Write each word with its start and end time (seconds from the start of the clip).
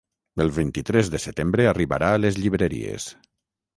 El 0.45 0.47
vint-i-tres 0.55 1.11
de 1.15 1.21
setembre 1.27 1.67
arribarà 1.73 2.11
a 2.15 2.23
les 2.25 2.41
llibreries. 2.45 3.11